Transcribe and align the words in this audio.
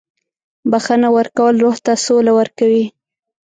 •بخښنه 0.71 1.09
ورکول 1.17 1.53
روح 1.63 1.75
ته 1.85 1.93
سوله 2.05 2.31
ورکوي. 2.39 2.85